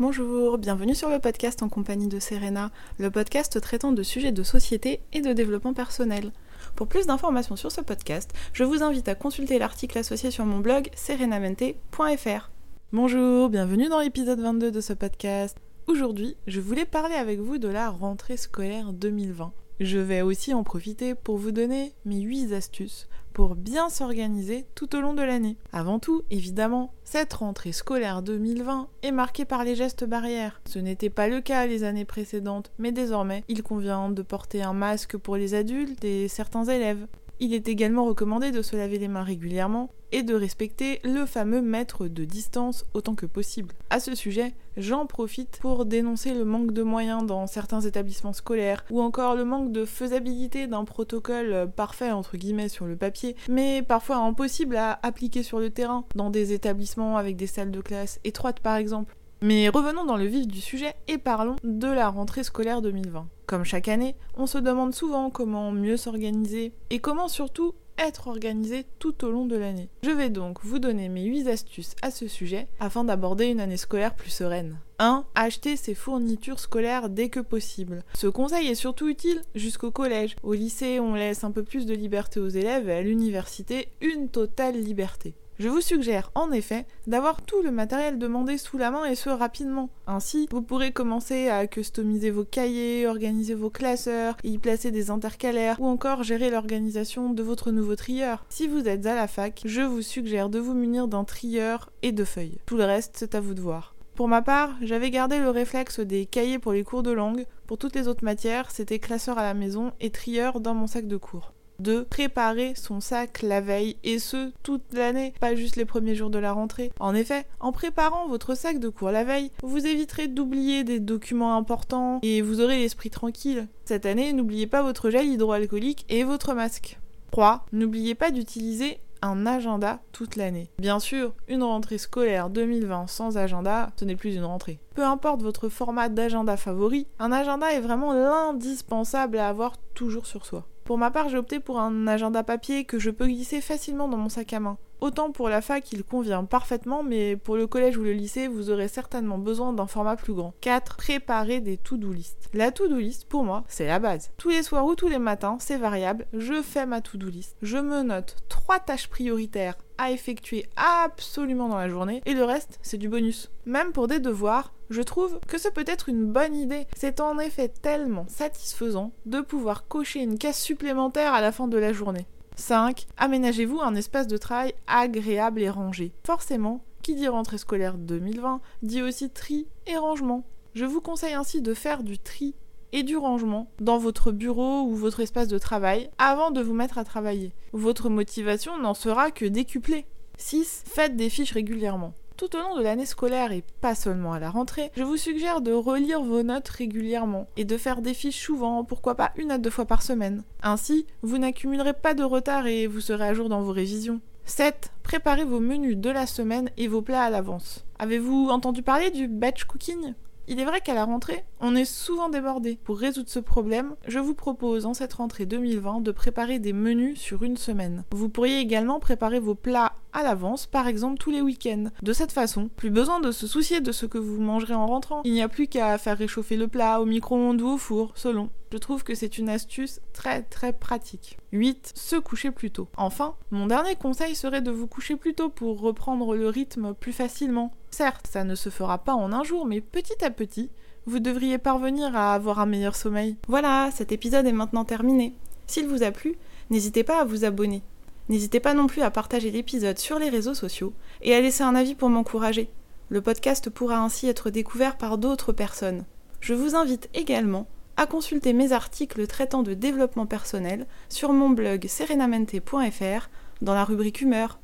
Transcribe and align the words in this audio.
Bonjour, 0.00 0.56
bienvenue 0.56 0.94
sur 0.94 1.10
le 1.10 1.18
podcast 1.18 1.62
en 1.62 1.68
compagnie 1.68 2.08
de 2.08 2.18
Serena, 2.20 2.70
le 2.98 3.10
podcast 3.10 3.60
traitant 3.60 3.92
de 3.92 4.02
sujets 4.02 4.32
de 4.32 4.42
société 4.42 5.02
et 5.12 5.20
de 5.20 5.34
développement 5.34 5.74
personnel. 5.74 6.32
Pour 6.74 6.86
plus 6.86 7.04
d'informations 7.04 7.54
sur 7.54 7.70
ce 7.70 7.82
podcast, 7.82 8.32
je 8.54 8.64
vous 8.64 8.82
invite 8.82 9.08
à 9.08 9.14
consulter 9.14 9.58
l'article 9.58 9.98
associé 9.98 10.30
sur 10.30 10.46
mon 10.46 10.60
blog 10.60 10.88
serenamente.fr. 10.96 12.50
Bonjour, 12.94 13.50
bienvenue 13.50 13.90
dans 13.90 14.00
l'épisode 14.00 14.40
22 14.40 14.70
de 14.70 14.80
ce 14.80 14.94
podcast. 14.94 15.58
Aujourd'hui, 15.86 16.34
je 16.46 16.62
voulais 16.62 16.86
parler 16.86 17.16
avec 17.16 17.38
vous 17.38 17.58
de 17.58 17.68
la 17.68 17.90
rentrée 17.90 18.38
scolaire 18.38 18.94
2020. 18.94 19.52
Je 19.80 19.98
vais 19.98 20.20
aussi 20.20 20.52
en 20.52 20.62
profiter 20.62 21.14
pour 21.14 21.38
vous 21.38 21.52
donner 21.52 21.94
mes 22.04 22.20
8 22.20 22.52
astuces 22.52 23.08
pour 23.32 23.54
bien 23.54 23.88
s'organiser 23.88 24.66
tout 24.74 24.94
au 24.94 25.00
long 25.00 25.14
de 25.14 25.22
l'année. 25.22 25.56
Avant 25.72 25.98
tout, 25.98 26.22
évidemment, 26.30 26.92
cette 27.02 27.32
rentrée 27.32 27.72
scolaire 27.72 28.20
2020 28.20 28.88
est 29.02 29.10
marquée 29.10 29.46
par 29.46 29.64
les 29.64 29.74
gestes 29.74 30.04
barrières. 30.04 30.60
Ce 30.66 30.78
n'était 30.78 31.08
pas 31.08 31.28
le 31.28 31.40
cas 31.40 31.64
les 31.64 31.82
années 31.84 32.04
précédentes, 32.04 32.72
mais 32.78 32.92
désormais, 32.92 33.42
il 33.48 33.62
convient 33.62 34.10
de 34.10 34.20
porter 34.20 34.62
un 34.62 34.74
masque 34.74 35.16
pour 35.16 35.36
les 35.36 35.54
adultes 35.54 36.04
et 36.04 36.28
certains 36.28 36.64
élèves. 36.64 37.06
Il 37.42 37.54
est 37.54 37.68
également 37.68 38.04
recommandé 38.04 38.50
de 38.50 38.60
se 38.60 38.76
laver 38.76 38.98
les 38.98 39.08
mains 39.08 39.22
régulièrement 39.22 39.88
et 40.12 40.22
de 40.22 40.34
respecter 40.34 41.00
le 41.04 41.24
fameux 41.24 41.62
mètre 41.62 42.06
de 42.06 42.24
distance 42.26 42.84
autant 42.92 43.14
que 43.14 43.24
possible. 43.24 43.74
À 43.88 43.98
ce 43.98 44.14
sujet, 44.14 44.52
j'en 44.76 45.06
profite 45.06 45.58
pour 45.58 45.86
dénoncer 45.86 46.34
le 46.34 46.44
manque 46.44 46.72
de 46.72 46.82
moyens 46.82 47.24
dans 47.24 47.46
certains 47.46 47.80
établissements 47.80 48.34
scolaires 48.34 48.84
ou 48.90 49.00
encore 49.00 49.36
le 49.36 49.46
manque 49.46 49.72
de 49.72 49.86
faisabilité 49.86 50.66
d'un 50.66 50.84
protocole 50.84 51.70
parfait 51.74 52.10
entre 52.10 52.36
guillemets 52.36 52.68
sur 52.68 52.84
le 52.84 52.96
papier, 52.96 53.36
mais 53.48 53.82
parfois 53.82 54.16
impossible 54.16 54.76
à 54.76 54.98
appliquer 55.02 55.42
sur 55.42 55.60
le 55.60 55.70
terrain 55.70 56.04
dans 56.14 56.28
des 56.28 56.52
établissements 56.52 57.16
avec 57.16 57.36
des 57.36 57.46
salles 57.46 57.70
de 57.70 57.80
classe 57.80 58.20
étroites 58.22 58.60
par 58.60 58.76
exemple. 58.76 59.16
Mais 59.42 59.70
revenons 59.70 60.04
dans 60.04 60.18
le 60.18 60.26
vif 60.26 60.46
du 60.46 60.60
sujet 60.60 60.94
et 61.08 61.16
parlons 61.16 61.56
de 61.64 61.88
la 61.88 62.10
rentrée 62.10 62.44
scolaire 62.44 62.82
2020. 62.82 63.26
Comme 63.46 63.64
chaque 63.64 63.88
année, 63.88 64.14
on 64.36 64.46
se 64.46 64.58
demande 64.58 64.94
souvent 64.94 65.30
comment 65.30 65.72
mieux 65.72 65.96
s'organiser 65.96 66.72
et 66.90 66.98
comment 66.98 67.26
surtout 67.26 67.74
être 67.96 68.28
organisé 68.28 68.84
tout 68.98 69.24
au 69.24 69.30
long 69.30 69.46
de 69.46 69.56
l'année. 69.56 69.88
Je 70.02 70.10
vais 70.10 70.30
donc 70.30 70.58
vous 70.62 70.78
donner 70.78 71.08
mes 71.08 71.24
8 71.24 71.48
astuces 71.48 71.94
à 72.02 72.10
ce 72.10 72.28
sujet 72.28 72.68
afin 72.80 73.04
d'aborder 73.04 73.46
une 73.46 73.60
année 73.60 73.76
scolaire 73.76 74.14
plus 74.14 74.30
sereine. 74.30 74.78
1. 74.98 75.24
Acheter 75.34 75.76
ses 75.76 75.94
fournitures 75.94 76.60
scolaires 76.60 77.08
dès 77.08 77.30
que 77.30 77.40
possible. 77.40 78.04
Ce 78.14 78.26
conseil 78.26 78.68
est 78.68 78.74
surtout 78.74 79.08
utile 79.08 79.42
jusqu'au 79.54 79.90
collège. 79.90 80.36
Au 80.42 80.52
lycée, 80.52 81.00
on 81.00 81.14
laisse 81.14 81.44
un 81.44 81.50
peu 81.50 81.62
plus 81.62 81.86
de 81.86 81.94
liberté 81.94 82.40
aux 82.40 82.48
élèves 82.48 82.88
et 82.90 82.94
à 82.94 83.02
l'université, 83.02 83.88
une 84.02 84.28
totale 84.28 84.76
liberté. 84.76 85.34
Je 85.60 85.68
vous 85.68 85.82
suggère 85.82 86.30
en 86.34 86.52
effet 86.52 86.86
d'avoir 87.06 87.42
tout 87.42 87.60
le 87.60 87.70
matériel 87.70 88.18
demandé 88.18 88.56
sous 88.56 88.78
la 88.78 88.90
main 88.90 89.04
et 89.04 89.14
ce 89.14 89.28
rapidement. 89.28 89.90
Ainsi, 90.06 90.48
vous 90.50 90.62
pourrez 90.62 90.90
commencer 90.90 91.50
à 91.50 91.66
customiser 91.66 92.30
vos 92.30 92.46
cahiers, 92.46 93.06
organiser 93.06 93.52
vos 93.52 93.68
classeurs, 93.68 94.38
y 94.42 94.56
placer 94.56 94.90
des 94.90 95.10
intercalaires 95.10 95.78
ou 95.78 95.86
encore 95.86 96.22
gérer 96.22 96.48
l'organisation 96.48 97.28
de 97.28 97.42
votre 97.42 97.72
nouveau 97.72 97.94
trieur. 97.94 98.46
Si 98.48 98.68
vous 98.68 98.88
êtes 98.88 99.04
à 99.04 99.14
la 99.14 99.26
fac, 99.26 99.60
je 99.66 99.82
vous 99.82 100.00
suggère 100.00 100.48
de 100.48 100.58
vous 100.58 100.72
munir 100.72 101.08
d'un 101.08 101.24
trieur 101.24 101.90
et 102.00 102.12
de 102.12 102.24
feuilles. 102.24 102.56
Tout 102.64 102.78
le 102.78 102.84
reste, 102.84 103.16
c'est 103.18 103.34
à 103.34 103.40
vous 103.42 103.52
de 103.52 103.60
voir. 103.60 103.94
Pour 104.14 104.28
ma 104.28 104.40
part, 104.40 104.70
j'avais 104.80 105.10
gardé 105.10 105.40
le 105.40 105.50
réflexe 105.50 106.00
des 106.00 106.24
cahiers 106.24 106.58
pour 106.58 106.72
les 106.72 106.84
cours 106.84 107.02
de 107.02 107.10
langue. 107.10 107.44
Pour 107.66 107.76
toutes 107.76 107.96
les 107.96 108.08
autres 108.08 108.24
matières, 108.24 108.70
c'était 108.70 108.98
classeur 108.98 109.36
à 109.36 109.42
la 109.42 109.52
maison 109.52 109.92
et 110.00 110.08
trieur 110.08 110.60
dans 110.60 110.72
mon 110.72 110.86
sac 110.86 111.06
de 111.06 111.18
cours 111.18 111.52
de 111.80 112.02
préparer 112.02 112.74
son 112.76 113.00
sac 113.00 113.42
la 113.42 113.60
veille 113.60 113.96
et 114.04 114.18
ce 114.18 114.52
toute 114.62 114.92
l'année, 114.92 115.34
pas 115.40 115.54
juste 115.54 115.76
les 115.76 115.84
premiers 115.84 116.14
jours 116.14 116.30
de 116.30 116.38
la 116.38 116.52
rentrée. 116.52 116.92
En 117.00 117.14
effet, 117.14 117.46
en 117.58 117.72
préparant 117.72 118.28
votre 118.28 118.54
sac 118.54 118.78
de 118.78 118.88
cours 118.88 119.10
la 119.10 119.24
veille, 119.24 119.50
vous 119.62 119.86
éviterez 119.86 120.28
d'oublier 120.28 120.84
des 120.84 121.00
documents 121.00 121.56
importants 121.56 122.20
et 122.22 122.42
vous 122.42 122.60
aurez 122.60 122.78
l'esprit 122.78 123.10
tranquille. 123.10 123.68
Cette 123.84 124.06
année, 124.06 124.32
n'oubliez 124.32 124.66
pas 124.66 124.82
votre 124.82 125.10
gel 125.10 125.26
hydroalcoolique 125.26 126.04
et 126.08 126.24
votre 126.24 126.54
masque. 126.54 126.98
3. 127.32 127.66
N'oubliez 127.72 128.14
pas 128.14 128.30
d'utiliser 128.30 129.00
un 129.22 129.46
agenda 129.46 130.00
toute 130.12 130.36
l'année. 130.36 130.70
Bien 130.78 130.98
sûr, 130.98 131.34
une 131.48 131.62
rentrée 131.62 131.98
scolaire 131.98 132.50
2020 132.50 133.06
sans 133.06 133.36
agenda, 133.36 133.90
ce 133.96 134.04
n'est 134.04 134.16
plus 134.16 134.34
une 134.34 134.44
rentrée. 134.44 134.80
Peu 134.94 135.04
importe 135.04 135.42
votre 135.42 135.68
format 135.68 136.08
d'agenda 136.08 136.56
favori, 136.56 137.06
un 137.18 137.32
agenda 137.32 137.72
est 137.72 137.80
vraiment 137.80 138.12
l'indispensable 138.12 139.38
à 139.38 139.48
avoir 139.48 139.76
toujours 139.94 140.26
sur 140.26 140.46
soi. 140.46 140.66
Pour 140.90 140.98
ma 140.98 141.12
part, 141.12 141.28
j'ai 141.28 141.38
opté 141.38 141.60
pour 141.60 141.78
un 141.78 142.08
agenda 142.08 142.42
papier 142.42 142.84
que 142.84 142.98
je 142.98 143.10
peux 143.10 143.28
glisser 143.28 143.60
facilement 143.60 144.08
dans 144.08 144.16
mon 144.16 144.28
sac 144.28 144.52
à 144.52 144.58
main. 144.58 144.76
Autant 145.00 145.32
pour 145.32 145.48
la 145.48 145.62
fac, 145.62 145.90
il 145.92 146.04
convient 146.04 146.44
parfaitement, 146.44 147.02
mais 147.02 147.36
pour 147.36 147.56
le 147.56 147.66
collège 147.66 147.96
ou 147.96 148.02
le 148.02 148.12
lycée, 148.12 148.48
vous 148.48 148.70
aurez 148.70 148.88
certainement 148.88 149.38
besoin 149.38 149.72
d'un 149.72 149.86
format 149.86 150.16
plus 150.16 150.34
grand. 150.34 150.52
4. 150.60 150.96
Préparer 150.96 151.60
des 151.60 151.76
to-do 151.76 152.12
list. 152.12 152.50
La 152.52 152.70
to-do 152.70 152.98
list, 152.98 153.24
pour 153.24 153.44
moi, 153.44 153.64
c'est 153.68 153.86
la 153.86 153.98
base. 153.98 154.30
Tous 154.36 154.50
les 154.50 154.62
soirs 154.62 154.84
ou 154.84 154.94
tous 154.94 155.08
les 155.08 155.18
matins, 155.18 155.56
c'est 155.58 155.76
variable, 155.76 156.26
je 156.32 156.60
fais 156.62 156.84
ma 156.84 157.00
to-do 157.00 157.28
list. 157.28 157.56
Je 157.62 157.78
me 157.78 158.02
note 158.02 158.36
trois 158.48 158.78
tâches 158.78 159.08
prioritaires 159.08 159.76
à 159.96 160.10
effectuer 160.10 160.66
absolument 160.76 161.68
dans 161.68 161.78
la 161.78 161.88
journée 161.88 162.22
et 162.24 162.34
le 162.34 162.44
reste, 162.44 162.78
c'est 162.82 162.96
du 162.96 163.08
bonus. 163.08 163.50
Même 163.66 163.92
pour 163.92 164.06
des 164.06 164.18
devoirs, 164.18 164.72
je 164.88 165.02
trouve 165.02 165.38
que 165.46 165.58
ce 165.58 165.68
peut 165.68 165.84
être 165.86 166.08
une 166.08 166.26
bonne 166.26 166.54
idée. 166.54 166.86
C'est 166.96 167.20
en 167.20 167.38
effet 167.38 167.68
tellement 167.68 168.26
satisfaisant 168.28 169.12
de 169.26 169.40
pouvoir 169.40 169.86
cocher 169.88 170.20
une 170.20 170.38
case 170.38 170.56
supplémentaire 170.56 171.32
à 171.32 171.40
la 171.40 171.52
fin 171.52 171.68
de 171.68 171.78
la 171.78 171.92
journée. 171.92 172.26
5. 172.60 173.06
Aménagez-vous 173.16 173.80
un 173.80 173.94
espace 173.94 174.26
de 174.26 174.36
travail 174.36 174.74
agréable 174.86 175.62
et 175.62 175.70
rangé. 175.70 176.12
Forcément, 176.24 176.84
qui 177.02 177.14
dit 177.14 177.28
rentrée 177.28 177.58
scolaire 177.58 177.96
2020 177.96 178.60
dit 178.82 179.02
aussi 179.02 179.30
tri 179.30 179.66
et 179.86 179.96
rangement. 179.96 180.44
Je 180.74 180.84
vous 180.84 181.00
conseille 181.00 181.34
ainsi 181.34 181.62
de 181.62 181.74
faire 181.74 182.02
du 182.02 182.18
tri 182.18 182.54
et 182.92 183.02
du 183.02 183.16
rangement 183.16 183.70
dans 183.80 183.98
votre 183.98 184.30
bureau 184.30 184.82
ou 184.82 184.94
votre 184.94 185.20
espace 185.20 185.48
de 185.48 185.58
travail 185.58 186.10
avant 186.18 186.50
de 186.50 186.60
vous 186.60 186.74
mettre 186.74 186.98
à 186.98 187.04
travailler. 187.04 187.52
Votre 187.72 188.08
motivation 188.08 188.78
n'en 188.78 188.94
sera 188.94 189.30
que 189.30 189.46
décuplée. 189.46 190.06
6. 190.38 190.84
Faites 190.86 191.16
des 191.16 191.30
fiches 191.30 191.52
régulièrement. 191.52 192.14
Tout 192.40 192.56
au 192.56 192.60
long 192.60 192.74
de 192.74 192.82
l'année 192.82 193.04
scolaire 193.04 193.52
et 193.52 193.62
pas 193.82 193.94
seulement 193.94 194.32
à 194.32 194.38
la 194.38 194.48
rentrée, 194.48 194.90
je 194.96 195.02
vous 195.02 195.18
suggère 195.18 195.60
de 195.60 195.72
relire 195.72 196.22
vos 196.22 196.42
notes 196.42 196.70
régulièrement 196.70 197.48
et 197.58 197.66
de 197.66 197.76
faire 197.76 198.00
des 198.00 198.14
fiches 198.14 198.42
souvent, 198.42 198.82
pourquoi 198.82 199.14
pas 199.14 199.32
une 199.36 199.50
à 199.50 199.58
deux 199.58 199.68
fois 199.68 199.84
par 199.84 200.00
semaine. 200.00 200.42
Ainsi, 200.62 201.06
vous 201.20 201.36
n'accumulerez 201.36 201.92
pas 201.92 202.14
de 202.14 202.24
retard 202.24 202.66
et 202.66 202.86
vous 202.86 203.02
serez 203.02 203.28
à 203.28 203.34
jour 203.34 203.50
dans 203.50 203.60
vos 203.60 203.72
révisions. 203.72 204.22
7. 204.46 204.90
Préparez 205.02 205.44
vos 205.44 205.60
menus 205.60 205.98
de 205.98 206.08
la 206.08 206.26
semaine 206.26 206.70
et 206.78 206.88
vos 206.88 207.02
plats 207.02 207.24
à 207.24 207.28
l'avance. 207.28 207.84
Avez-vous 207.98 208.48
entendu 208.48 208.82
parler 208.82 209.10
du 209.10 209.28
batch 209.28 209.64
cooking? 209.64 210.14
Il 210.50 210.58
est 210.58 210.64
vrai 210.64 210.80
qu'à 210.80 210.94
la 210.94 211.04
rentrée, 211.04 211.44
on 211.60 211.76
est 211.76 211.84
souvent 211.84 212.28
débordé. 212.28 212.76
Pour 212.82 212.98
résoudre 212.98 213.28
ce 213.28 213.38
problème, 213.38 213.94
je 214.08 214.18
vous 214.18 214.34
propose 214.34 214.84
en 214.84 214.94
cette 214.94 215.12
rentrée 215.12 215.46
2020 215.46 216.00
de 216.00 216.10
préparer 216.10 216.58
des 216.58 216.72
menus 216.72 217.20
sur 217.20 217.44
une 217.44 217.56
semaine. 217.56 218.02
Vous 218.10 218.28
pourriez 218.28 218.58
également 218.58 218.98
préparer 218.98 219.38
vos 219.38 219.54
plats 219.54 219.92
à 220.12 220.24
l'avance, 220.24 220.66
par 220.66 220.88
exemple 220.88 221.18
tous 221.18 221.30
les 221.30 221.40
week-ends. 221.40 221.90
De 222.02 222.12
cette 222.12 222.32
façon, 222.32 222.68
plus 222.74 222.90
besoin 222.90 223.20
de 223.20 223.30
se 223.30 223.46
soucier 223.46 223.80
de 223.80 223.92
ce 223.92 224.06
que 224.06 224.18
vous 224.18 224.40
mangerez 224.40 224.74
en 224.74 224.88
rentrant. 224.88 225.22
Il 225.24 225.32
n'y 225.32 225.42
a 225.42 225.48
plus 225.48 225.68
qu'à 225.68 225.96
faire 225.98 226.18
réchauffer 226.18 226.56
le 226.56 226.66
plat 226.66 227.00
au 227.00 227.06
micro-ondes 227.06 227.62
ou 227.62 227.68
au 227.68 227.78
four, 227.78 228.10
selon. 228.16 228.50
Je 228.72 228.78
trouve 228.78 229.02
que 229.02 229.16
c'est 229.16 229.36
une 229.36 229.48
astuce 229.48 230.00
très 230.12 230.42
très 230.42 230.72
pratique. 230.72 231.38
8. 231.50 231.92
Se 231.96 232.14
coucher 232.14 232.52
plus 232.52 232.70
tôt. 232.70 232.86
Enfin, 232.96 233.34
mon 233.50 233.66
dernier 233.66 233.96
conseil 233.96 234.36
serait 234.36 234.62
de 234.62 234.70
vous 234.70 234.86
coucher 234.86 235.16
plus 235.16 235.34
tôt 235.34 235.48
pour 235.48 235.80
reprendre 235.80 236.36
le 236.36 236.48
rythme 236.48 236.94
plus 236.94 237.12
facilement. 237.12 237.72
Certes, 237.90 238.28
ça 238.30 238.44
ne 238.44 238.54
se 238.54 238.68
fera 238.68 238.98
pas 238.98 239.14
en 239.14 239.32
un 239.32 239.42
jour, 239.42 239.66
mais 239.66 239.80
petit 239.80 240.24
à 240.24 240.30
petit, 240.30 240.70
vous 241.06 241.18
devriez 241.18 241.58
parvenir 241.58 242.14
à 242.14 242.32
avoir 242.32 242.60
un 242.60 242.66
meilleur 242.66 242.94
sommeil. 242.94 243.36
Voilà, 243.48 243.90
cet 243.92 244.12
épisode 244.12 244.46
est 244.46 244.52
maintenant 244.52 244.84
terminé. 244.84 245.34
S'il 245.66 245.88
vous 245.88 246.04
a 246.04 246.12
plu, 246.12 246.36
n'hésitez 246.70 247.02
pas 247.02 247.20
à 247.20 247.24
vous 247.24 247.44
abonner. 247.44 247.82
N'hésitez 248.28 248.60
pas 248.60 248.74
non 248.74 248.86
plus 248.86 249.02
à 249.02 249.10
partager 249.10 249.50
l'épisode 249.50 249.98
sur 249.98 250.20
les 250.20 250.28
réseaux 250.28 250.54
sociaux 250.54 250.92
et 251.22 251.34
à 251.34 251.40
laisser 251.40 251.64
un 251.64 251.74
avis 251.74 251.96
pour 251.96 252.08
m'encourager. 252.08 252.70
Le 253.08 253.20
podcast 253.20 253.68
pourra 253.68 253.98
ainsi 253.98 254.28
être 254.28 254.50
découvert 254.50 254.96
par 254.96 255.18
d'autres 255.18 255.52
personnes. 255.52 256.04
Je 256.40 256.54
vous 256.54 256.76
invite 256.76 257.10
également 257.14 257.66
à 258.00 258.06
consulter 258.06 258.54
mes 258.54 258.72
articles 258.72 259.26
traitant 259.26 259.62
de 259.62 259.74
développement 259.74 260.24
personnel 260.24 260.86
sur 261.10 261.34
mon 261.34 261.50
blog 261.50 261.86
serenamente.fr 261.86 263.28
dans 263.60 263.74
la 263.74 263.84
rubrique 263.84 264.22
humeur. 264.22 264.58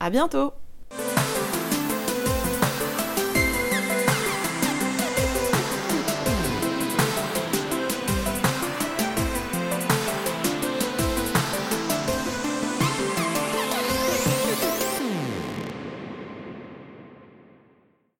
À 0.00 0.10
bientôt! 0.10 0.50